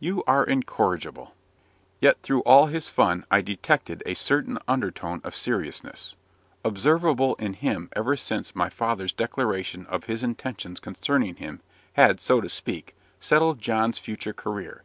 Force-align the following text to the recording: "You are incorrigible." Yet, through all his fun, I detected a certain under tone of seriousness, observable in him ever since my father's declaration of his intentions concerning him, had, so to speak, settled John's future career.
"You 0.00 0.24
are 0.26 0.42
incorrigible." 0.42 1.36
Yet, 2.00 2.20
through 2.22 2.40
all 2.40 2.66
his 2.66 2.90
fun, 2.90 3.24
I 3.30 3.40
detected 3.40 4.02
a 4.04 4.14
certain 4.14 4.58
under 4.66 4.90
tone 4.90 5.20
of 5.22 5.36
seriousness, 5.36 6.16
observable 6.64 7.36
in 7.36 7.52
him 7.52 7.88
ever 7.92 8.16
since 8.16 8.56
my 8.56 8.68
father's 8.68 9.12
declaration 9.12 9.86
of 9.86 10.06
his 10.06 10.24
intentions 10.24 10.80
concerning 10.80 11.36
him, 11.36 11.60
had, 11.92 12.18
so 12.20 12.40
to 12.40 12.48
speak, 12.48 12.96
settled 13.20 13.60
John's 13.60 13.98
future 13.98 14.32
career. 14.32 14.82